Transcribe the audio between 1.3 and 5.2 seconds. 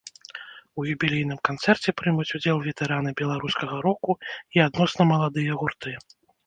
канцэрце прымуць удзел ветэраны беларускага року і адносна